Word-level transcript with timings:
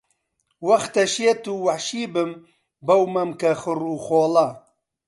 وەختە 0.67 1.03
شێت 1.13 1.43
و 1.47 1.55
وەحشی 1.65 2.05
بم 2.13 2.31
بەو 2.87 3.01
مەمکە 3.15 3.51
خڕ 3.61 3.79
و 3.93 3.97
خۆڵە 4.05 4.49